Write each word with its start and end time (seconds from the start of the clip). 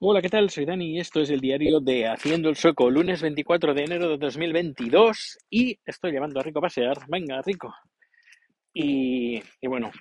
Hola, 0.00 0.20
¿qué 0.20 0.28
tal? 0.28 0.50
Soy 0.50 0.64
Dani 0.64 0.96
y 0.96 0.98
esto 0.98 1.20
es 1.20 1.30
el 1.30 1.40
diario 1.40 1.78
de 1.80 2.08
Haciendo 2.08 2.48
el 2.48 2.56
Sueco, 2.56 2.90
lunes 2.90 3.22
24 3.22 3.72
de 3.72 3.84
enero 3.84 4.08
de 4.08 4.18
2022 4.18 5.38
y 5.48 5.78
estoy 5.86 6.10
llevando 6.10 6.40
a 6.40 6.42
Rico 6.42 6.58
a 6.58 6.62
pasear. 6.62 6.98
Venga, 7.08 7.40
Rico. 7.42 7.72
Y, 8.74 9.40
bueno, 9.62 9.92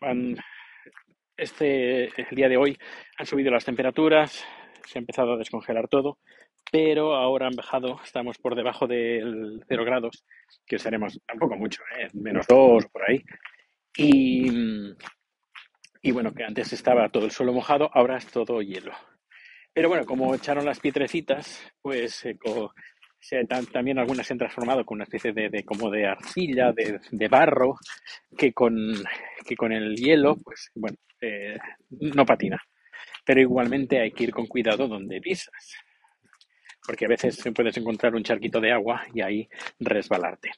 este 1.38 2.06
el 2.06 2.36
día 2.36 2.50
de 2.50 2.58
hoy 2.58 2.78
han 3.18 3.26
subido 3.28 3.52
las 3.52 3.66
temperaturas, 3.66 4.44
se 4.84 4.98
ha 4.98 5.02
empezado 5.02 5.34
a 5.34 5.38
descongelar 5.38 5.88
todo, 5.88 6.18
pero 6.72 7.16
ahora 7.16 7.48
han 7.48 7.56
bajado, 7.56 8.02
estamos 8.04 8.40
por 8.40 8.56
debajo 8.56 8.88
del 8.88 9.64
cero 9.68 9.86
grados, 9.86 10.26
que 10.66 10.80
seremos 10.80 11.20
tampoco 11.28 11.56
mucho, 11.56 11.84
¿eh? 12.00 12.08
menos 12.14 12.48
dos 12.48 12.84
o 12.84 12.90
por 12.90 13.10
ahí. 13.10 13.24
Y 13.96 14.50
bueno, 16.12 16.34
que 16.34 16.44
antes 16.44 16.74
estaba 16.74 17.10
todo 17.10 17.26
el 17.26 17.32
suelo 17.32 17.54
mojado, 17.54 17.92
ahora 17.94 18.18
es 18.18 18.26
todo 18.26 18.62
hielo. 18.62 18.92
Pero 19.74 19.90
bueno, 19.90 20.06
como 20.06 20.36
echaron 20.36 20.66
las 20.66 20.80
pietrecitas, 20.80 21.60
pues 21.82 22.24
eh, 22.26 22.38
también 23.72 23.98
algunas 23.98 24.28
se 24.28 24.34
han 24.34 24.40
transformado 24.40 24.86
con 24.86 24.98
una 24.98 25.06
especie 25.06 25.34
de, 25.34 25.64
como 25.64 25.90
de 25.90 26.06
arcilla, 26.06 26.72
de, 26.72 27.28
barro, 27.28 27.78
que 28.38 28.54
con, 28.54 28.76
que 29.46 29.56
con 29.56 29.72
el 29.72 29.96
hielo, 29.96 30.36
pues 30.44 30.70
bueno, 30.76 30.98
eh, 31.22 31.58
no 31.90 32.26
patina. 32.26 32.62
Pero 33.26 33.42
igualmente 33.42 34.00
hay 34.00 34.12
que 34.12 34.26
ir 34.26 34.32
con 34.32 34.46
cuidado 34.46 34.88
donde 34.88 35.22
pisas, 35.22 35.76
porque 36.86 37.06
a 37.06 37.10
veces 37.10 37.42
puedes 37.56 37.76
encontrar 37.78 38.14
un 38.14 38.24
charquito 38.24 38.60
de 38.60 38.74
agua 38.74 39.04
y 39.12 39.22
ahí 39.22 39.50
resbalarte. 39.80 40.52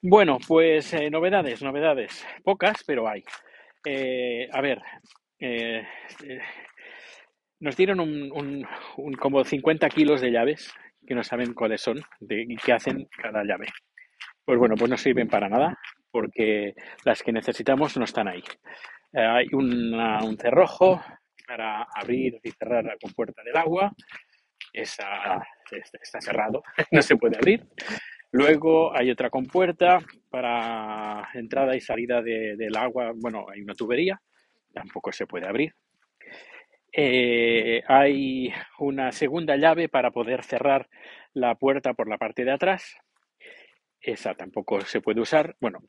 Bueno, 0.00 0.38
pues 0.46 0.94
eh, 0.94 1.10
novedades, 1.10 1.62
novedades. 1.62 2.24
Pocas, 2.42 2.82
pero 2.86 3.06
hay. 3.06 3.22
A 4.52 4.60
ver, 4.60 4.80
nos 7.60 7.76
dieron 7.76 8.00
un, 8.00 8.30
un- 8.32 8.66
un 8.96 9.12
como 9.14 9.44
50 9.44 9.88
kilos 9.88 10.20
de 10.20 10.30
llaves 10.32 10.72
que 11.06 11.14
no 11.14 11.22
saben 11.22 11.54
cuáles 11.54 11.80
son 11.80 12.00
y 12.20 12.56
qué 12.56 12.72
hacen 12.72 13.08
cada 13.22 13.42
llave. 13.44 13.66
Pues 14.44 14.58
bueno, 14.58 14.74
pues 14.76 14.90
no 14.90 14.96
sirven 14.96 15.28
para 15.28 15.48
nada 15.48 15.78
porque 16.10 16.74
las 17.04 17.22
que 17.22 17.32
necesitamos 17.32 17.96
no 17.96 18.04
están 18.04 18.28
ahí. 18.28 18.42
Eh, 19.12 19.20
hay 19.20 19.46
un 19.52 20.36
cerrojo 20.38 21.00
para 21.46 21.86
abrir 21.94 22.38
y 22.42 22.50
cerrar 22.50 22.84
la 22.84 22.96
compuerta 23.00 23.42
del 23.42 23.56
agua. 23.56 23.92
Esa 24.72 25.42
está 25.70 25.98
está 26.00 26.20
cerrado, 26.20 26.62
no 26.92 27.02
se 27.02 27.16
puede 27.16 27.36
abrir. 27.36 27.66
Luego 28.32 28.96
hay 28.96 29.10
otra 29.10 29.28
compuerta 29.30 29.98
para 30.30 31.28
entrada 31.34 31.74
y 31.74 31.80
salida 31.80 32.22
de- 32.22 32.56
del 32.56 32.76
agua. 32.76 33.12
Bueno, 33.16 33.46
hay 33.52 33.60
una 33.62 33.74
tubería, 33.74 34.20
tampoco 34.72 35.10
se 35.12 35.26
puede 35.26 35.46
abrir. 35.48 35.74
Eh, 36.92 37.82
hay 37.86 38.52
una 38.78 39.12
segunda 39.12 39.56
llave 39.56 39.88
para 39.88 40.10
poder 40.10 40.42
cerrar 40.42 40.88
la 41.32 41.54
puerta 41.54 41.94
por 41.94 42.08
la 42.08 42.18
parte 42.18 42.44
de 42.44 42.52
atrás. 42.52 42.96
Esa 44.00 44.34
tampoco 44.34 44.80
se 44.80 45.00
puede 45.00 45.20
usar. 45.20 45.56
Bueno, 45.60 45.80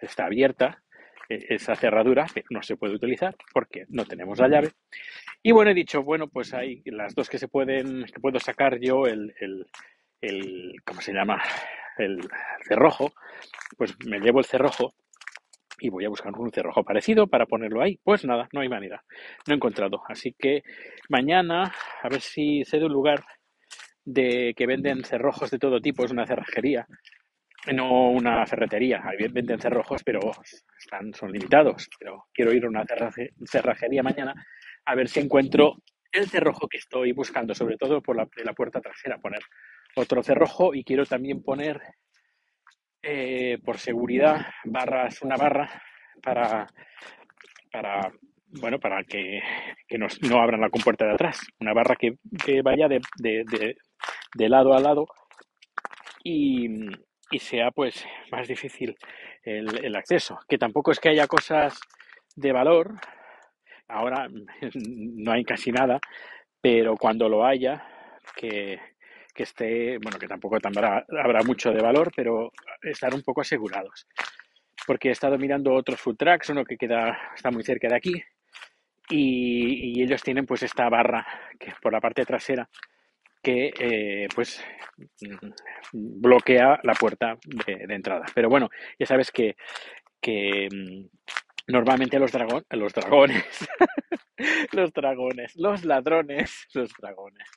está 0.00 0.26
abierta 0.26 0.82
eh, 1.28 1.46
esa 1.50 1.76
cerradura, 1.76 2.26
pero 2.32 2.46
no 2.50 2.62
se 2.62 2.76
puede 2.76 2.94
utilizar 2.94 3.36
porque 3.52 3.84
no 3.88 4.04
tenemos 4.04 4.38
la 4.38 4.48
llave. 4.48 4.70
Y 5.42 5.52
bueno, 5.52 5.70
he 5.70 5.74
dicho, 5.74 6.02
bueno, 6.02 6.28
pues 6.28 6.52
hay 6.52 6.82
las 6.86 7.14
dos 7.14 7.28
que 7.28 7.38
se 7.38 7.48
pueden, 7.48 8.04
que 8.04 8.20
puedo 8.20 8.40
sacar 8.40 8.78
yo 8.80 9.06
el, 9.06 9.34
el, 9.40 9.66
el 10.20 10.74
¿cómo 10.84 11.00
se 11.00 11.12
llama? 11.12 11.40
El 11.96 12.20
cerrojo. 12.66 13.12
Pues 13.76 13.94
me 14.06 14.18
llevo 14.20 14.40
el 14.40 14.46
cerrojo 14.46 14.94
y 15.80 15.88
voy 15.88 16.04
a 16.04 16.08
buscar 16.08 16.32
un 16.34 16.50
cerrojo 16.52 16.84
parecido 16.84 17.26
para 17.26 17.46
ponerlo 17.46 17.82
ahí. 17.82 17.98
Pues 18.02 18.24
nada, 18.24 18.48
no 18.52 18.60
hay 18.60 18.68
manera. 18.68 19.02
No 19.46 19.54
he 19.54 19.56
encontrado. 19.56 20.02
Así 20.08 20.34
que 20.38 20.62
mañana, 21.08 21.72
a 22.02 22.08
ver 22.08 22.20
si 22.20 22.64
sé 22.64 22.78
de 22.78 22.86
un 22.86 22.92
lugar 22.92 23.24
de 24.04 24.54
que 24.56 24.66
venden 24.66 25.04
cerrojos 25.04 25.50
de 25.50 25.58
todo 25.58 25.80
tipo, 25.80 26.04
es 26.04 26.10
una 26.10 26.26
cerrajería, 26.26 26.86
no 27.72 28.10
una 28.10 28.46
ferretería. 28.46 29.02
Ahí 29.04 29.28
venden 29.30 29.60
cerrojos, 29.60 30.02
pero 30.04 30.20
están, 30.78 31.12
son 31.14 31.32
limitados. 31.32 31.88
Pero 31.98 32.24
quiero 32.32 32.52
ir 32.52 32.64
a 32.64 32.68
una 32.68 32.84
cerraje- 32.84 33.30
cerrajería 33.44 34.02
mañana 34.02 34.34
a 34.84 34.94
ver 34.94 35.08
si 35.08 35.20
encuentro 35.20 35.76
el 36.12 36.28
cerrojo 36.28 36.66
que 36.68 36.78
estoy 36.78 37.12
buscando, 37.12 37.54
sobre 37.54 37.76
todo 37.76 38.00
por 38.02 38.16
la, 38.16 38.28
de 38.36 38.44
la 38.44 38.52
puerta 38.52 38.80
trasera, 38.80 39.18
poner 39.18 39.40
otro 39.94 40.22
cerrojo 40.22 40.74
y 40.74 40.82
quiero 40.84 41.04
también 41.06 41.42
poner 41.42 41.80
eh, 43.02 43.58
por 43.64 43.78
seguridad 43.78 44.46
barras, 44.64 45.22
una 45.22 45.36
barra 45.36 45.82
para, 46.22 46.66
para 47.72 48.12
bueno, 48.60 48.78
para 48.80 49.04
que, 49.04 49.40
no 50.22 50.40
abran 50.40 50.60
la 50.60 50.70
compuerta 50.70 51.06
de 51.06 51.12
atrás. 51.14 51.40
Una 51.60 51.72
barra 51.72 51.94
que, 51.96 52.14
vaya 52.62 52.88
de, 52.88 53.00
de- 53.18 53.44
de- 53.44 53.76
lado 54.48 54.74
a 54.74 54.80
lado 54.80 55.06
y, 56.24 56.68
sea 57.38 57.70
pues 57.70 58.04
más 58.30 58.48
difícil 58.48 58.96
el 59.84 59.96
acceso. 59.96 60.38
Que 60.48 60.58
tampoco 60.58 60.90
es 60.92 61.00
que 61.00 61.10
haya 61.10 61.26
cosas 61.26 61.78
de 62.36 62.52
valor. 62.52 62.94
Ahora 63.88 64.28
no 64.74 65.32
hay 65.32 65.44
casi 65.44 65.72
nada, 65.72 66.00
pero 66.60 66.96
cuando 66.96 67.28
lo 67.28 67.44
haya, 67.44 67.84
que, 68.36 68.78
que 69.32 69.44
esté, 69.44 69.98
bueno, 69.98 70.18
que 70.18 70.26
tampoco 70.26 70.56
habrá, 70.62 71.04
habrá 71.22 71.42
mucho 71.42 71.70
de 71.72 71.82
valor, 71.82 72.12
pero 72.14 72.52
estar 72.82 73.14
un 73.14 73.22
poco 73.22 73.40
asegurados. 73.40 74.06
Porque 74.86 75.08
he 75.08 75.12
estado 75.12 75.38
mirando 75.38 75.74
otros 75.74 76.00
food 76.00 76.16
trucks, 76.16 76.50
uno 76.50 76.64
que 76.64 76.76
queda, 76.76 77.32
está 77.34 77.50
muy 77.50 77.62
cerca 77.62 77.88
de 77.88 77.96
aquí, 77.96 78.22
y, 79.10 80.02
ellos 80.02 80.22
tienen 80.22 80.46
pues 80.46 80.62
esta 80.62 80.88
barra 80.88 81.26
que 81.58 81.72
por 81.82 81.92
la 81.92 82.00
parte 82.00 82.24
trasera 82.24 82.68
que 83.42 83.72
eh, 83.78 84.28
pues 84.34 84.62
mm, 85.22 86.20
bloquea 86.20 86.78
la 86.82 86.92
puerta 86.92 87.38
de, 87.66 87.94
entrada. 87.94 88.26
Pero 88.34 88.48
bueno, 88.48 88.68
ya 88.98 89.06
sabes 89.06 89.30
que, 89.30 89.56
que 90.20 90.68
mm, 90.70 91.72
normalmente 91.72 92.18
los, 92.18 92.32
dragón, 92.32 92.64
los 92.70 92.92
dragones, 92.92 93.68
los 94.72 94.92
dragones, 94.92 95.56
los 95.56 95.84
ladrones, 95.84 96.66
los 96.74 96.92
dragones, 97.00 97.48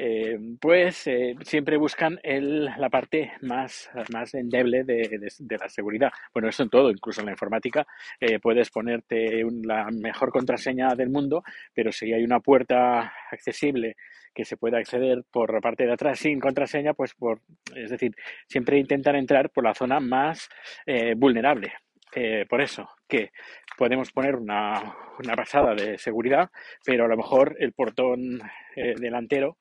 eh, 0.00 0.38
pues 0.60 1.06
eh, 1.08 1.34
siempre 1.42 1.76
buscan 1.76 2.18
el, 2.22 2.66
la 2.66 2.88
parte 2.88 3.32
más, 3.42 3.90
más 4.12 4.32
endeble 4.34 4.84
de, 4.84 5.08
de- 5.08 5.58
la 5.58 5.68
seguridad. 5.68 6.10
Bueno, 6.32 6.48
eso 6.48 6.62
en 6.62 6.70
todo, 6.70 6.90
incluso 6.90 7.20
en 7.20 7.26
la 7.26 7.32
informática, 7.32 7.84
eh, 8.20 8.38
puedes 8.38 8.70
ponerte 8.70 9.44
un- 9.44 9.62
la 9.66 9.88
mejor 9.90 10.30
contraseña 10.30 10.94
del 10.94 11.10
mundo, 11.10 11.42
pero 11.74 11.90
si 11.90 12.12
hay 12.12 12.22
una 12.22 12.38
puerta 12.40 13.12
accesible 13.32 13.96
que 14.32 14.44
se 14.44 14.56
pueda 14.56 14.78
acceder 14.78 15.24
por 15.32 15.52
la 15.52 15.60
parte 15.60 15.84
de 15.84 15.92
atrás 15.94 16.20
sin 16.20 16.38
contraseña, 16.38 16.94
pues 16.94 17.14
por, 17.14 17.40
es 17.74 17.90
decir, 17.90 18.12
siempre 18.46 18.78
intentan 18.78 19.16
entrar 19.16 19.50
por 19.50 19.64
la 19.64 19.74
zona 19.74 19.98
más 19.98 20.48
eh, 20.86 21.14
vulnerable. 21.16 21.72
Eh, 22.14 22.46
por 22.48 22.60
eso 22.60 22.88
que 23.08 23.32
podemos 23.76 24.12
poner 24.12 24.36
una, 24.36 24.94
una 25.22 25.34
pasada 25.34 25.74
de 25.74 25.98
seguridad, 25.98 26.50
pero 26.84 27.04
a 27.04 27.08
lo 27.08 27.16
mejor 27.16 27.56
el 27.58 27.72
portón 27.72 28.40
eh, 28.76 28.94
delantero 28.98 29.58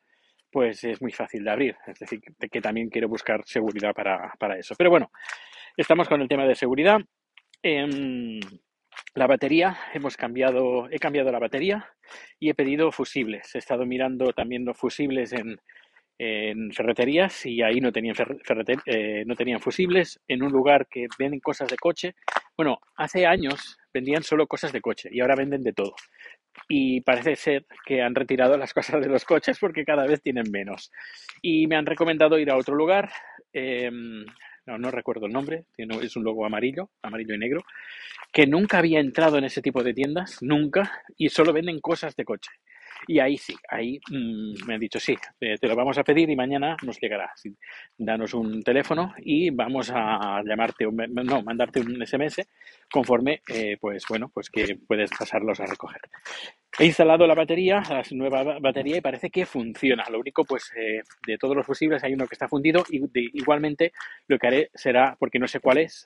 pues 0.51 0.83
es 0.83 1.01
muy 1.01 1.11
fácil 1.11 1.43
de 1.43 1.51
abrir. 1.51 1.75
Es 1.85 1.99
decir, 1.99 2.19
que, 2.21 2.61
también 2.61 2.89
quiero 2.89 3.07
buscar 3.07 3.43
seguridad 3.45 3.93
para, 3.93 4.33
para 4.39 4.57
eso. 4.57 4.75
Pero 4.77 4.89
bueno, 4.89 5.11
estamos 5.75 6.07
con 6.07 6.21
el 6.21 6.27
tema 6.27 6.45
de 6.45 6.55
seguridad. 6.55 6.99
Em, 7.61 8.39
la 9.15 9.27
batería, 9.27 9.77
hemos 9.93 10.15
cambiado, 10.17 10.87
he 10.91 10.99
cambiado 10.99 11.31
la 11.31 11.39
batería 11.39 11.89
y 12.39 12.49
he 12.49 12.55
pedido 12.55 12.91
fusibles. 12.91 13.53
He 13.55 13.59
estado 13.59 13.85
mirando 13.85 14.31
también 14.33 14.65
los 14.65 14.77
fusibles 14.77 15.33
en, 15.33 15.59
en 16.19 16.71
ferreterías 16.71 17.45
y 17.45 17.61
ahí 17.61 17.79
no 17.79 17.91
tenían, 17.91 18.15
eh, 18.85 19.23
no 19.25 19.35
tenían 19.35 19.59
fusibles. 19.59 20.19
En 20.27 20.43
un 20.43 20.51
lugar 20.51 20.87
que 20.87 21.07
venden 21.17 21.39
cosas 21.39 21.69
de 21.69 21.77
coche. 21.77 22.15
Bueno, 22.55 22.79
hace 22.95 23.25
años 23.25 23.77
vendían 23.93 24.23
solo 24.23 24.47
cosas 24.47 24.71
de 24.71 24.81
coche 24.81 25.09
y 25.11 25.21
ahora 25.21 25.35
venden 25.35 25.63
de 25.63 25.73
todo 25.73 25.95
y 26.67 27.01
parece 27.01 27.35
ser 27.35 27.65
que 27.85 28.01
han 28.01 28.15
retirado 28.15 28.57
las 28.57 28.73
cosas 28.73 29.01
de 29.01 29.09
los 29.09 29.25
coches 29.25 29.57
porque 29.59 29.85
cada 29.85 30.05
vez 30.05 30.21
tienen 30.21 30.51
menos. 30.51 30.91
Y 31.41 31.67
me 31.67 31.75
han 31.75 31.85
recomendado 31.85 32.39
ir 32.39 32.49
a 32.49 32.57
otro 32.57 32.75
lugar, 32.75 33.09
eh, 33.53 33.89
no, 34.65 34.77
no 34.77 34.91
recuerdo 34.91 35.25
el 35.25 35.33
nombre, 35.33 35.65
es 35.77 36.15
un 36.15 36.23
logo 36.23 36.45
amarillo, 36.45 36.89
amarillo 37.01 37.35
y 37.35 37.37
negro, 37.37 37.61
que 38.33 38.45
nunca 38.45 38.79
había 38.79 38.99
entrado 38.99 39.37
en 39.37 39.45
ese 39.45 39.61
tipo 39.61 39.81
de 39.81 39.93
tiendas, 39.93 40.37
nunca, 40.41 41.03
y 41.17 41.29
solo 41.29 41.53
venden 41.53 41.79
cosas 41.79 42.15
de 42.15 42.25
coche. 42.25 42.51
Y 43.07 43.19
ahí 43.19 43.37
sí, 43.37 43.55
ahí 43.69 43.99
mm, 44.09 44.65
me 44.67 44.73
han 44.75 44.79
dicho, 44.79 44.99
sí, 44.99 45.15
te 45.39 45.67
lo 45.67 45.75
vamos 45.75 45.97
a 45.97 46.03
pedir 46.03 46.29
y 46.29 46.35
mañana 46.35 46.75
nos 46.83 46.99
llegará. 46.99 47.31
Danos 47.97 48.33
un 48.33 48.63
teléfono 48.63 49.13
y 49.19 49.49
vamos 49.49 49.91
a 49.93 50.41
llamarte, 50.45 50.87
un- 50.87 50.95
no, 51.25 51.41
mandarte 51.43 51.79
un 51.81 52.01
SMS 52.01 52.45
conforme, 52.91 53.41
eh, 53.53 53.77
pues 53.79 54.03
bueno, 54.09 54.29
pues 54.33 54.49
que 54.49 54.77
puedes 54.87 55.11
pasarlos 55.11 55.59
a 55.59 55.65
recoger. 55.65 56.01
He 56.79 56.85
instalado 56.85 57.25
la 57.27 57.35
batería, 57.35 57.81
la 57.89 58.03
nueva 58.11 58.43
ba- 58.43 58.59
batería, 58.59 58.97
y 58.97 59.01
parece 59.01 59.29
que 59.29 59.45
funciona. 59.45 60.05
Lo 60.09 60.19
único, 60.19 60.43
pues, 60.45 60.71
eh, 60.77 61.01
de 61.25 61.37
todos 61.37 61.55
los 61.55 61.65
fusibles 61.65 62.03
hay 62.03 62.13
uno 62.13 62.27
que 62.27 62.35
está 62.35 62.47
fundido 62.47 62.83
y 62.89 63.01
igualmente 63.37 63.91
lo 64.27 64.37
que 64.37 64.47
haré 64.47 64.69
será, 64.73 65.15
porque 65.19 65.39
no 65.39 65.47
sé 65.47 65.59
cuál 65.59 65.79
es, 65.79 66.05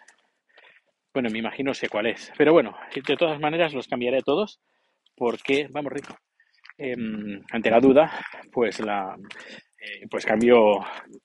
bueno, 1.13 1.29
me 1.29 1.39
imagino 1.39 1.73
sé 1.73 1.89
cuál 1.89 2.07
es, 2.07 2.31
pero 2.37 2.53
bueno, 2.53 2.75
de 2.95 3.17
todas 3.17 3.39
maneras 3.39 3.73
los 3.73 3.87
cambiaré 3.87 4.21
todos 4.21 4.61
porque, 5.15 5.67
vamos, 5.69 5.91
rico, 5.91 6.17
em, 6.81 7.41
ante 7.51 7.69
la 7.69 7.79
duda, 7.79 8.11
pues 8.51 8.79
la 8.79 9.15
eh, 9.81 10.07
pues 10.09 10.25
cambio, 10.25 10.79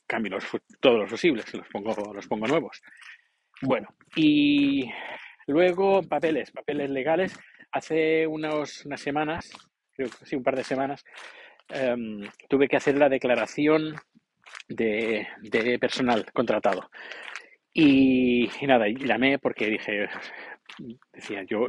cambio 0.06 0.32
los, 0.32 0.44
todos 0.80 1.00
los 1.00 1.10
fusibles, 1.10 1.52
los 1.54 1.68
pongo, 1.68 1.94
los 2.14 2.26
pongo 2.26 2.46
nuevos. 2.46 2.80
Bueno, 3.60 3.88
y 4.14 4.90
luego 5.46 6.02
papeles, 6.02 6.50
papeles 6.50 6.90
legales. 6.90 7.38
Hace 7.72 8.26
unos, 8.26 8.86
unas 8.86 9.00
semanas, 9.00 9.50
creo 9.92 10.08
que 10.08 10.24
sí, 10.24 10.36
un 10.36 10.42
par 10.42 10.56
de 10.56 10.64
semanas, 10.64 11.04
em, 11.68 12.22
tuve 12.48 12.68
que 12.68 12.76
hacer 12.76 12.96
la 12.96 13.08
declaración 13.10 13.94
de, 14.68 15.26
de 15.42 15.78
personal 15.78 16.24
contratado. 16.32 16.90
Y, 17.74 18.48
y, 18.60 18.66
nada, 18.66 18.86
llamé 18.88 19.38
porque 19.38 19.66
dije, 19.66 20.08
decía 21.12 21.42
yo, 21.42 21.68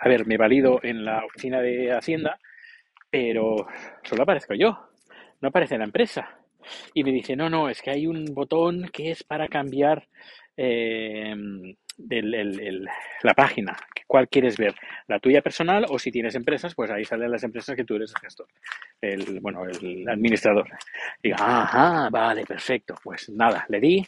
a 0.00 0.08
ver, 0.08 0.26
me 0.26 0.36
valido 0.36 0.78
en 0.84 1.04
la 1.04 1.24
oficina 1.24 1.60
de 1.60 1.92
Hacienda, 1.92 2.38
pero 3.10 3.66
solo 4.02 4.22
aparezco 4.22 4.54
yo, 4.54 4.88
no 5.40 5.48
aparece 5.48 5.78
la 5.78 5.84
empresa. 5.84 6.38
Y 6.92 7.02
me 7.04 7.12
dice, 7.12 7.34
no, 7.36 7.48
no, 7.48 7.68
es 7.68 7.80
que 7.80 7.90
hay 7.90 8.06
un 8.06 8.26
botón 8.34 8.90
que 8.92 9.10
es 9.10 9.24
para 9.24 9.48
cambiar 9.48 10.06
eh, 10.56 11.34
la 13.22 13.34
página. 13.34 13.76
¿Cuál 14.06 14.28
quieres 14.28 14.56
ver? 14.56 14.74
¿La 15.06 15.18
tuya 15.18 15.42
personal 15.42 15.86
o 15.88 15.98
si 15.98 16.10
tienes 16.10 16.34
empresas? 16.34 16.74
Pues 16.74 16.90
ahí 16.90 17.04
salen 17.04 17.30
las 17.30 17.44
empresas 17.44 17.76
que 17.76 17.84
tú 17.84 17.96
eres 17.96 18.12
el 18.14 18.20
gestor, 18.20 18.46
el, 19.00 19.40
bueno, 19.40 19.64
el 19.64 20.08
administrador. 20.08 20.68
Digo, 21.22 21.36
ajá, 21.38 22.08
vale, 22.10 22.44
perfecto. 22.44 22.94
Pues 23.02 23.28
nada, 23.30 23.64
le 23.68 23.80
di 23.80 24.06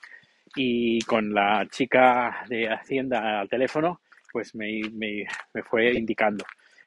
y 0.57 1.01
con 1.03 1.33
la 1.33 1.67
chica 1.71 2.45
de 2.49 2.69
Hacienda 2.69 3.41
al 3.41 3.49
teléfono, 3.49 4.01
pues 4.33 4.55
me, 4.55 4.81
me, 4.93 5.25
me 5.55 5.63
fue 5.63 5.93
indicando 5.93 6.45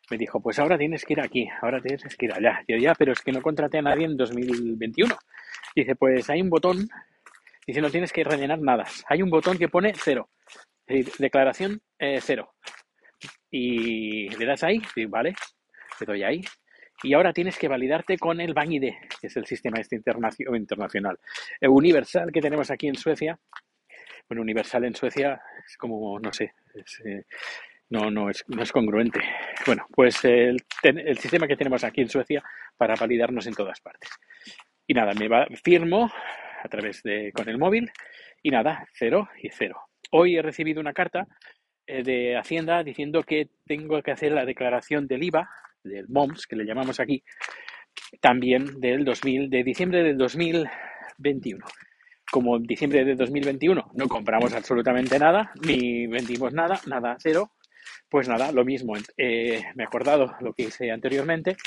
me 0.10 0.18
dijo, 0.18 0.42
pues 0.42 0.60
ahora 0.60 0.78
tienes 0.78 1.06
que 1.06 1.14
ir 1.14 1.22
aquí, 1.22 1.48
ahora 1.62 1.82
tienes 1.82 2.16
que 2.16 2.26
ir 2.26 2.34
allá. 2.34 2.64
Yo 2.68 2.78
ya, 2.78 2.94
pero 2.94 3.14
es 3.14 3.22
que 3.22 3.32
no 3.32 3.42
contraté 3.42 3.80
a 3.80 3.82
nadie 3.82 4.06
en 4.06 4.18
2021. 4.18 5.16
Dice, 5.76 5.96
pues 5.96 6.30
hay 6.30 6.42
un 6.42 6.50
botón, 6.50 6.88
dice, 7.66 7.82
no 7.82 7.90
tienes 7.90 8.12
que 8.12 8.24
rellenar 8.24 8.60
nada. 8.60 8.86
Hay 9.08 9.22
un 9.22 9.30
botón 9.30 9.58
que 9.58 9.70
pone 9.70 9.94
cero, 9.96 10.30
declaración 10.88 11.82
eh, 11.98 12.20
cero. 12.22 12.54
Y 13.50 14.30
le 14.30 14.46
das 14.46 14.64
ahí, 14.64 14.82
y 14.96 15.06
vale, 15.06 15.36
le 16.00 16.06
doy 16.06 16.24
ahí. 16.24 16.42
Y 17.02 17.14
ahora 17.14 17.34
tienes 17.34 17.58
que 17.58 17.68
validarte 17.68 18.18
con 18.18 18.40
el 18.40 18.54
BankID, 18.54 18.94
que 19.20 19.28
es 19.28 19.38
el 19.38 19.46
sistema 19.46 19.80
este 19.80 20.00
internacional. 20.56 21.20
El 21.60 21.70
universal 21.70 22.32
que 22.32 22.42
tenemos 22.42 22.72
aquí 22.72 22.88
en 22.88 22.96
Suecia. 22.96 23.40
Bueno, 24.30 24.42
universal 24.42 24.86
en 24.86 24.96
Suecia 24.96 25.42
es 25.68 25.78
como, 25.78 26.18
no 26.20 26.32
sé, 26.32 26.54
es, 26.74 27.02
eh, 27.06 27.26
no, 27.94 28.10
no 28.10 28.30
es, 28.30 28.44
no 28.48 28.64
es 28.64 28.72
congruente. 28.72 29.22
Bueno, 29.68 29.86
pues 29.92 30.26
el, 30.26 30.58
el, 30.82 31.18
sistema 31.20 31.48
que 31.48 31.56
tenemos 31.56 31.84
aquí 31.84 32.02
en 32.02 32.10
Suecia 32.10 32.44
para 32.76 32.96
validarnos 32.96 33.46
en 33.46 33.54
todas 33.54 33.80
partes. 33.82 34.10
Y 34.88 34.96
nada, 34.96 35.14
me 35.14 35.28
va, 35.28 35.46
firmo 35.64 36.12
a 36.64 36.68
través 36.70 37.04
de 37.04 37.32
con 37.32 37.48
el 37.48 37.60
móvil 37.60 37.92
y 38.42 38.50
nada, 38.50 38.88
cero 38.94 39.30
y 39.42 39.50
cero. 39.52 39.80
Hoy 40.10 40.36
he 40.36 40.42
recibido 40.42 40.82
una 40.82 40.92
carta 40.92 41.28
eh, 41.86 42.02
de 42.02 42.36
Hacienda 42.36 42.84
diciendo 42.84 43.22
que 43.22 43.50
tengo 43.66 44.02
que 44.02 44.12
hacer 44.12 44.32
la 44.32 44.46
declaración 44.46 45.06
del 45.08 45.24
IVA, 45.24 45.48
del 45.84 46.08
MOMS, 46.10 46.48
que 46.48 46.56
le 46.56 46.66
llamamos 46.66 47.00
aquí, 47.00 47.24
también 48.22 48.80
del 48.80 49.06
2000, 49.06 49.52
de 49.52 49.64
diciembre 49.64 50.02
del 50.02 50.18
2021 50.18 51.64
como 52.32 52.58
diciembre 52.58 53.06
de 53.06 53.14
2021 53.14 53.92
no 53.94 54.08
compramos 54.08 54.54
absolutamente 54.56 55.20
nada, 55.20 55.52
ni 55.68 56.08
vendimos 56.08 56.52
nada, 56.52 56.80
nada 56.88 57.16
cero, 57.20 57.52
pues 58.10 58.28
nada, 58.28 58.52
lo 58.52 58.64
mismo. 58.66 58.94
Eh, 59.18 59.64
me 59.76 59.84
he 59.84 59.88
acordado 59.88 60.36
lo 60.42 60.54
que 60.54 60.64
hice 60.64 60.92
anteriormente. 60.92 61.58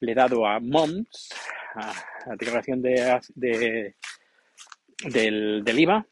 Le 0.00 0.12
he 0.12 0.14
dado 0.14 0.46
a 0.46 0.60
MOMS, 0.60 1.28
a 1.74 1.92
la 2.26 2.36
declaración 2.36 2.82
de, 2.82 3.20
de, 3.34 3.94
del, 5.04 5.62
del 5.64 5.78
IVA, 5.80 6.06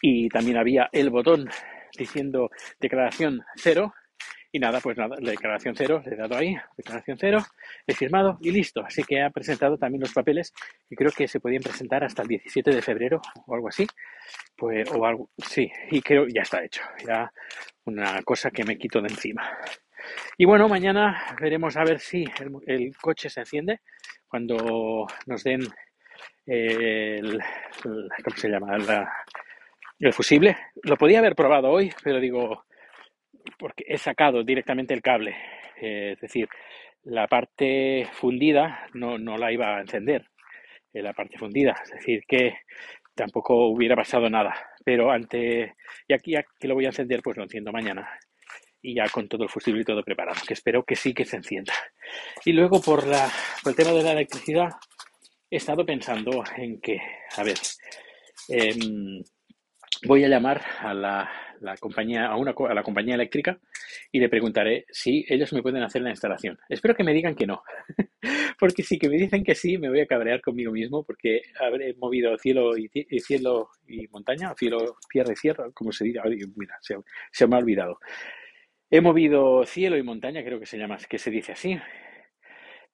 y 0.00 0.28
también 0.28 0.56
había 0.56 0.88
el 0.92 1.10
botón 1.10 1.48
diciendo 1.96 2.50
declaración 2.80 3.42
cero 3.56 3.94
y 4.54 4.60
nada, 4.60 4.78
pues 4.78 4.96
nada, 4.96 5.16
la 5.18 5.32
declaración 5.32 5.74
cero, 5.76 6.00
le 6.06 6.14
he 6.14 6.16
dado 6.16 6.36
ahí, 6.36 6.56
declaración 6.76 7.16
cero, 7.18 7.38
he 7.88 7.92
firmado 7.92 8.38
y 8.40 8.52
listo. 8.52 8.84
Así 8.84 9.02
que 9.02 9.20
ha 9.20 9.28
presentado 9.30 9.76
también 9.76 10.02
los 10.02 10.12
papeles 10.12 10.52
que 10.88 10.94
creo 10.94 11.10
que 11.10 11.26
se 11.26 11.40
podían 11.40 11.60
presentar 11.60 12.04
hasta 12.04 12.22
el 12.22 12.28
17 12.28 12.70
de 12.70 12.80
febrero 12.80 13.20
o 13.48 13.54
algo 13.56 13.66
así. 13.66 13.84
Pues, 14.56 14.88
o 14.92 15.04
algo, 15.04 15.28
sí, 15.38 15.68
y 15.90 16.00
creo 16.00 16.28
ya 16.28 16.42
está 16.42 16.62
hecho. 16.62 16.82
Ya 17.04 17.32
una 17.84 18.22
cosa 18.22 18.50
que 18.50 18.64
me 18.64 18.78
quito 18.78 19.00
de 19.00 19.08
encima. 19.08 19.58
Y 20.36 20.44
bueno, 20.44 20.68
mañana 20.68 21.36
veremos 21.40 21.76
a 21.76 21.84
ver 21.84 21.98
si 21.98 22.24
el, 22.66 22.96
coche 22.96 23.30
se 23.30 23.40
enciende 23.40 23.80
cuando 24.28 25.06
nos 25.26 25.44
den 25.44 25.62
el, 26.46 27.34
el 27.34 28.08
¿cómo 28.22 28.36
se 28.36 28.48
llama? 28.48 28.76
La, 28.78 29.10
el 29.98 30.12
fusible. 30.12 30.56
Lo 30.82 30.96
podía 30.96 31.20
haber 31.20 31.34
probado 31.34 31.70
hoy, 31.70 31.92
pero 32.02 32.20
digo, 32.20 32.64
porque 33.58 33.84
he 33.86 33.98
sacado 33.98 34.42
directamente 34.42 34.94
el 34.94 35.02
cable. 35.02 35.36
Eh, 35.80 36.12
es 36.12 36.20
decir, 36.20 36.48
la 37.04 37.26
parte 37.26 38.08
fundida 38.12 38.86
no, 38.94 39.18
no 39.18 39.36
la 39.36 39.52
iba 39.52 39.76
a 39.76 39.80
encender. 39.80 40.26
Eh, 40.92 41.02
la 41.02 41.12
parte 41.12 41.38
fundida. 41.38 41.74
Es 41.82 41.90
decir, 41.90 42.22
que 42.26 42.58
tampoco 43.14 43.68
hubiera 43.68 43.96
pasado 43.96 44.28
nada. 44.28 44.54
Pero 44.84 45.10
ante. 45.10 45.74
Y 46.08 46.14
aquí 46.14 46.32
ya 46.32 46.44
que 46.58 46.68
lo 46.68 46.74
voy 46.74 46.84
a 46.84 46.88
encender, 46.88 47.22
pues 47.22 47.36
lo 47.36 47.44
enciendo 47.44 47.72
mañana. 47.72 48.08
Y 48.82 48.94
ya 48.94 49.08
con 49.08 49.28
todo 49.28 49.44
el 49.44 49.48
fusible 49.48 49.82
y 49.82 49.84
todo 49.84 50.02
preparado. 50.02 50.40
Que 50.46 50.54
espero 50.54 50.84
que 50.84 50.96
sí 50.96 51.14
que 51.14 51.24
se 51.24 51.36
encienda. 51.36 51.72
Y 52.44 52.52
luego 52.52 52.80
por, 52.80 53.06
la, 53.06 53.28
por 53.62 53.70
el 53.70 53.76
tema 53.76 53.92
de 53.92 54.02
la 54.02 54.12
electricidad, 54.12 54.68
he 55.50 55.56
estado 55.56 55.86
pensando 55.86 56.42
en 56.56 56.80
que, 56.80 57.00
a 57.36 57.42
ver, 57.42 57.56
eh, 58.48 58.74
voy 60.06 60.24
a 60.24 60.28
llamar 60.28 60.62
a 60.80 60.94
la 60.94 61.76
compañía, 61.80 62.26
a, 62.26 62.36
una, 62.36 62.52
a 62.52 62.74
la 62.74 62.82
compañía 62.82 63.14
eléctrica 63.14 63.58
y 64.12 64.20
le 64.20 64.28
preguntaré 64.28 64.86
si 64.90 65.24
ellos 65.28 65.52
me 65.52 65.62
pueden 65.62 65.82
hacer 65.82 66.02
la 66.02 66.10
instalación. 66.10 66.58
Espero 66.68 66.94
que 66.94 67.04
me 67.04 67.14
digan 67.14 67.34
que 67.34 67.46
no, 67.46 67.62
porque 68.58 68.82
si 68.82 68.98
que 68.98 69.08
me 69.08 69.16
dicen 69.16 69.42
que 69.42 69.54
sí, 69.54 69.78
me 69.78 69.88
voy 69.88 70.00
a 70.00 70.06
cabrear 70.06 70.40
conmigo 70.40 70.72
mismo 70.72 71.04
porque 71.04 71.42
habré 71.60 71.94
movido 71.94 72.36
cielo 72.38 72.76
y, 72.76 72.88
cielo 73.20 73.70
y 73.86 74.06
montaña, 74.08 74.54
cielo, 74.56 74.96
tierra 75.10 75.32
y 75.32 75.36
sierra, 75.36 75.70
como 75.72 75.92
se 75.92 76.04
dice, 76.04 76.20
mira, 76.56 76.78
se, 76.80 77.46
me 77.46 77.56
ha 77.56 77.58
olvidado. 77.58 77.98
He 78.90 79.00
movido 79.00 79.64
cielo 79.64 79.96
y 79.96 80.02
montaña, 80.02 80.44
creo 80.44 80.60
que 80.60 80.66
se 80.66 80.78
llama, 80.78 80.98
que 81.08 81.18
se 81.18 81.30
dice 81.30 81.52
así, 81.52 81.78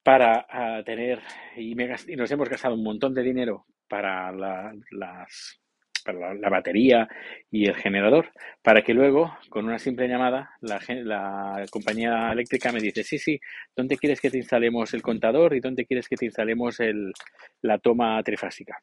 para 0.03 0.47
uh, 0.53 0.85
tener, 0.85 1.21
y, 1.57 1.75
me, 1.75 1.95
y, 2.07 2.17
nos 2.17 2.31
hemos 2.31 2.49
gastado 2.49 2.75
un 2.75 2.83
montón 2.83 3.13
de 3.13 3.23
dinero 3.23 3.67
para 3.87 4.33
la, 4.33 4.73
las 4.93 5.61
la, 6.15 6.49
batería 6.49 7.09
y 7.51 7.67
el 7.67 7.75
generador, 7.75 8.31
para 8.63 8.83
que 8.83 8.95
luego, 8.95 9.37
con 9.49 9.67
una 9.67 9.79
simple 9.79 10.09
llamada, 10.09 10.51
la, 10.61 10.81
la, 10.89 11.65
compañía 11.71 12.33
eléctrica 12.33 12.73
me 12.73 12.81
dice, 12.81 13.05
sí, 13.05 13.19
sí, 13.19 13.41
¿dónde 13.77 13.97
quieres 13.97 14.21
que 14.21 14.31
te 14.31 14.39
instalemos 14.39 14.93
el 14.95 15.03
contador 15.03 15.55
y 15.55 15.61
dónde 15.61 15.87
quieres 15.87 16.09
que 16.09 16.17
te 16.17 16.27
instalemos 16.27 16.81
el, 16.81 17.13
la 17.63 17.79
toma 17.79 18.23
trifásica? 18.23 18.79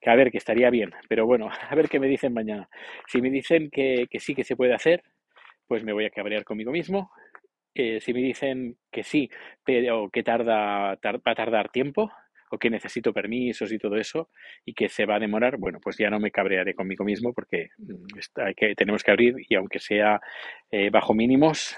Que 0.00 0.10
a 0.10 0.14
ver, 0.14 0.30
que 0.30 0.38
estaría 0.38 0.70
bien, 0.70 0.92
pero 1.08 1.26
bueno, 1.26 1.48
a 1.70 1.74
ver 1.74 1.88
qué 1.88 1.98
me 2.00 2.08
dicen 2.08 2.32
mañana. 2.32 2.68
Si 3.06 3.20
me 3.20 3.30
dicen 3.30 3.70
que, 3.70 4.06
que 4.10 4.20
sí 4.20 4.34
que 4.34 4.44
se 4.44 4.56
puede 4.56 4.74
hacer, 4.74 5.02
pues 5.66 5.84
me 5.84 5.92
voy 5.92 6.04
a 6.04 6.10
cabrear 6.10 6.44
conmigo 6.44 6.70
mismo. 6.72 7.10
Eh, 7.74 8.00
si 8.00 8.12
me 8.12 8.20
dicen 8.20 8.76
que 8.92 9.02
sí, 9.02 9.28
pero 9.64 10.08
que 10.10 10.22
tarda, 10.22 10.96
tar, 10.98 11.16
va 11.16 11.32
a 11.32 11.34
tardar 11.34 11.70
tiempo, 11.70 12.10
que 12.58 12.70
necesito 12.70 13.12
permisos 13.12 13.72
y 13.72 13.78
todo 13.78 13.96
eso 13.96 14.28
y 14.64 14.74
que 14.74 14.88
se 14.88 15.06
va 15.06 15.16
a 15.16 15.20
demorar, 15.20 15.56
bueno, 15.58 15.78
pues 15.82 15.96
ya 15.96 16.10
no 16.10 16.20
me 16.20 16.30
cabrearé 16.30 16.74
conmigo 16.74 17.04
mismo 17.04 17.32
porque 17.32 17.70
mm, 17.78 18.40
hay 18.44 18.54
que, 18.54 18.74
tenemos 18.74 19.02
que 19.02 19.10
abrir 19.10 19.36
y 19.48 19.54
aunque 19.54 19.78
sea 19.78 20.20
eh, 20.70 20.90
bajo 20.90 21.14
mínimos, 21.14 21.76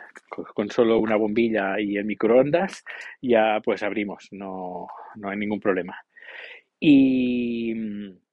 con 0.54 0.70
solo 0.70 0.98
una 0.98 1.16
bombilla 1.16 1.80
y 1.80 1.96
el 1.96 2.04
microondas, 2.04 2.84
ya 3.20 3.60
pues 3.64 3.82
abrimos, 3.82 4.28
no, 4.30 4.86
no 5.16 5.30
hay 5.30 5.36
ningún 5.36 5.60
problema. 5.60 5.96
Y 6.78 7.74
mm, 7.74 8.25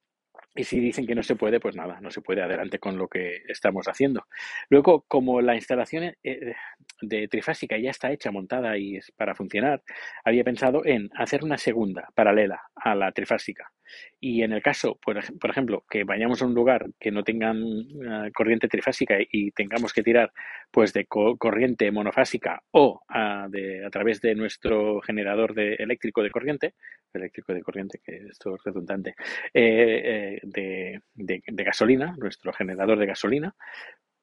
y 0.54 0.64
si 0.64 0.78
dicen 0.78 1.06
que 1.06 1.14
no 1.14 1.22
se 1.22 1.36
puede, 1.36 1.58
pues 1.58 1.74
nada, 1.74 2.00
no 2.00 2.10
se 2.10 2.20
puede 2.20 2.42
adelante 2.42 2.78
con 2.78 2.96
lo 2.96 3.08
que 3.08 3.42
estamos 3.48 3.86
haciendo. 3.86 4.26
Luego, 4.68 5.04
como 5.08 5.40
la 5.40 5.56
instalación 5.56 6.14
eh, 6.22 6.54
de 7.00 7.28
trifásica 7.28 7.76
ya 7.76 7.90
está 7.90 8.12
hecha, 8.12 8.30
montada 8.30 8.78
y 8.78 8.96
es 8.96 9.10
para 9.12 9.34
funcionar, 9.34 9.82
había 10.24 10.44
pensado 10.44 10.84
en 10.84 11.10
hacer 11.16 11.42
una 11.42 11.58
segunda 11.58 12.08
paralela 12.14 12.62
a 12.76 12.94
la 12.94 13.10
trifásica. 13.12 13.72
Y 14.20 14.42
en 14.42 14.52
el 14.52 14.62
caso, 14.62 14.98
por, 15.02 15.18
ejemplo, 15.50 15.84
que 15.90 16.04
vayamos 16.04 16.40
a 16.40 16.46
un 16.46 16.54
lugar 16.54 16.86
que 16.98 17.10
no 17.10 17.22
tengan 17.22 17.62
uh, 17.62 18.32
corriente 18.32 18.68
trifásica 18.68 19.16
y 19.20 19.50
tengamos 19.50 19.92
que 19.92 20.02
tirar 20.02 20.32
pues 20.74 20.92
de 20.92 21.06
co 21.06 21.36
corriente 21.36 21.88
monofásica 21.92 22.60
o 22.72 23.00
uh, 23.08 23.48
de, 23.48 23.86
a 23.86 23.90
través 23.90 24.20
de 24.20 24.34
nuestro 24.34 25.00
generador 25.02 25.54
de 25.54 25.74
eléctrico 25.74 26.20
de 26.20 26.32
corriente, 26.32 26.74
eléctrico 27.12 27.54
de 27.54 27.62
corriente, 27.62 28.00
que 28.04 28.16
esto 28.28 28.56
es 28.56 28.64
redundante, 28.64 29.14
eh, 29.54 30.40
eh, 30.42 31.00
de, 31.14 31.42
de 31.46 31.64
gasolina, 31.64 32.16
nuestro 32.18 32.52
generador 32.52 32.98
de 32.98 33.06
gasolina, 33.06 33.54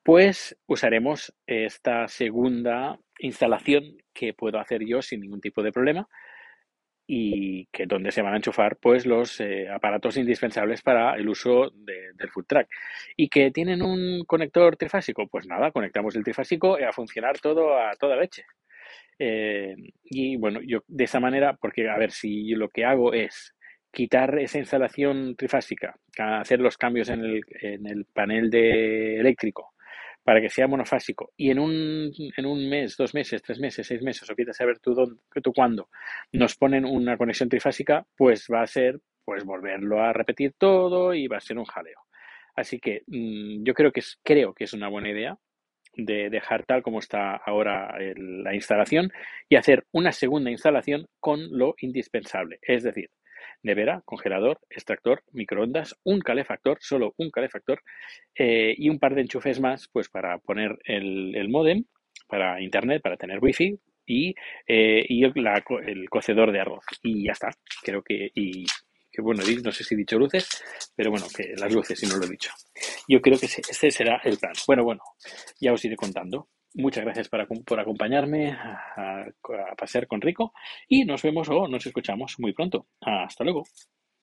pues 0.03 0.57
usaremos 0.67 1.33
esta 1.47 2.09
segunda 2.09 2.99
instalación 3.19 3.95
que 4.13 4.33
puedo 4.33 4.59
hacer 4.59 4.85
yo 4.85 5.01
sin 5.01 5.21
ningún 5.21 5.39
tipo 5.39 5.63
de 5.63 5.71
problema 5.71 6.09
y 7.07 7.65
que 7.67 7.85
donde 7.85 8.11
se 8.11 8.21
van 8.21 8.33
a 8.33 8.37
enchufar 8.37 8.77
pues 8.77 9.05
los 9.05 9.39
eh, 9.41 9.67
aparatos 9.69 10.17
indispensables 10.17 10.81
para 10.81 11.15
el 11.15 11.27
uso 11.27 11.71
del 11.73 12.29
full 12.29 12.45
track 12.47 12.69
y 13.17 13.27
que 13.27 13.51
tienen 13.51 13.81
un 13.81 14.23
conector 14.25 14.77
trifásico 14.77 15.27
pues 15.27 15.47
nada 15.47 15.71
conectamos 15.71 16.15
el 16.15 16.23
trifásico 16.23 16.79
y 16.79 16.83
a 16.83 16.93
funcionar 16.93 17.39
todo 17.39 17.77
a 17.77 17.93
toda 17.95 18.15
leche. 18.15 18.45
Eh, 19.19 19.75
y 20.03 20.37
bueno 20.37 20.61
yo 20.65 20.83
de 20.87 21.03
esa 21.03 21.19
manera 21.19 21.57
porque 21.59 21.89
a 21.89 21.97
ver 21.97 22.11
si 22.11 22.49
lo 22.55 22.69
que 22.69 22.85
hago 22.85 23.13
es 23.13 23.55
quitar 23.91 24.39
esa 24.39 24.57
instalación 24.59 25.35
trifásica 25.35 25.95
hacer 26.17 26.59
los 26.59 26.77
cambios 26.77 27.09
en 27.09 27.25
el, 27.25 27.41
en 27.61 27.87
el 27.87 28.05
panel 28.05 28.49
de 28.49 29.19
eléctrico 29.19 29.73
para 30.23 30.41
que 30.41 30.49
sea 30.49 30.67
monofásico 30.67 31.31
y 31.35 31.49
en 31.49 31.59
un, 31.59 32.11
en 32.37 32.45
un 32.45 32.69
mes, 32.69 32.95
dos 32.97 33.13
meses, 33.13 33.41
tres 33.41 33.59
meses, 33.59 33.87
seis 33.87 34.01
meses, 34.01 34.29
o 34.29 34.35
quieres 34.35 34.57
saber 34.57 34.79
tú, 34.79 34.93
dónde, 34.93 35.19
tú 35.43 35.53
cuándo, 35.53 35.89
nos 36.31 36.55
ponen 36.55 36.85
una 36.85 37.17
conexión 37.17 37.49
trifásica, 37.49 38.05
pues 38.15 38.47
va 38.51 38.61
a 38.61 38.67
ser 38.67 38.99
pues 39.25 39.43
volverlo 39.43 40.01
a 40.01 40.13
repetir 40.13 40.53
todo 40.57 41.13
y 41.13 41.27
va 41.27 41.37
a 41.37 41.41
ser 41.41 41.57
un 41.57 41.65
jaleo. 41.65 41.99
Así 42.55 42.79
que 42.79 43.03
mm, 43.07 43.63
yo 43.63 43.73
creo 43.73 43.91
que 43.91 44.01
es, 44.01 44.19
creo 44.23 44.53
que 44.53 44.65
es 44.65 44.73
una 44.73 44.89
buena 44.89 45.09
idea 45.09 45.37
de 45.95 46.29
dejar 46.29 46.65
tal 46.65 46.81
como 46.83 46.99
está 46.99 47.35
ahora 47.35 47.97
la 48.15 48.55
instalación 48.55 49.11
y 49.49 49.55
hacer 49.55 49.85
una 49.91 50.11
segunda 50.11 50.49
instalación 50.49 51.07
con 51.19 51.57
lo 51.57 51.75
indispensable. 51.79 52.59
Es 52.61 52.83
decir, 52.83 53.09
nevera, 53.63 54.01
congelador, 54.05 54.59
extractor, 54.69 55.23
microondas, 55.31 55.95
un 56.03 56.19
calefactor, 56.19 56.77
solo 56.81 57.13
un 57.17 57.29
calefactor 57.29 57.81
eh, 58.35 58.73
y 58.77 58.89
un 58.89 58.99
par 58.99 59.15
de 59.15 59.21
enchufes 59.21 59.59
más 59.59 59.87
pues 59.91 60.09
para 60.09 60.37
poner 60.39 60.77
el, 60.85 61.47
modem 61.49 61.85
para 62.27 62.61
internet, 62.61 63.01
para 63.01 63.17
tener 63.17 63.39
wifi 63.41 63.77
y, 64.05 64.35
eh, 64.67 65.05
y 65.07 65.23
el, 65.23 66.09
cocedor 66.09 66.51
de 66.51 66.59
arroz. 66.59 66.85
Y 67.03 67.25
ya 67.25 67.33
está. 67.33 67.51
Creo 67.83 68.01
que, 68.01 68.31
y 68.33 68.65
que 69.11 69.21
bueno, 69.21 69.43
no 69.63 69.71
sé 69.71 69.83
si 69.83 69.93
he 69.93 69.97
dicho 69.97 70.17
luces, 70.17 70.47
pero 70.95 71.11
bueno, 71.11 71.25
que 71.35 71.53
las 71.57 71.73
luces, 71.73 71.99
si 71.99 72.07
no 72.07 72.17
lo 72.17 72.25
he 72.25 72.29
dicho. 72.29 72.51
Yo 73.07 73.21
creo 73.21 73.37
que 73.37 73.47
ese 73.47 73.91
será 73.91 74.21
el 74.23 74.37
plan. 74.37 74.53
Bueno, 74.65 74.83
bueno, 74.83 75.01
ya 75.59 75.73
os 75.73 75.83
iré 75.83 75.95
contando. 75.95 76.47
Muchas 76.73 77.03
gracias 77.03 77.29
por 77.29 77.79
acompañarme 77.79 78.51
a, 78.51 79.25
a 79.25 79.75
pasear 79.75 80.07
con 80.07 80.21
Rico 80.21 80.53
y 80.87 81.03
nos 81.03 81.21
vemos 81.21 81.49
o 81.49 81.67
nos 81.67 81.85
escuchamos 81.85 82.35
muy 82.39 82.53
pronto. 82.53 82.87
Hasta 83.01 83.43
luego. 83.43 83.63